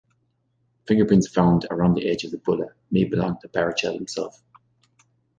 Fingerprints 0.87 1.27
found 1.27 1.67
around 1.69 1.93
the 1.93 2.09
edge 2.09 2.23
of 2.23 2.31
the 2.31 2.39
bulla 2.39 2.73
may 2.89 3.03
belong 3.03 3.37
to 3.39 3.47
Barachel 3.47 3.93
himself. 3.93 4.41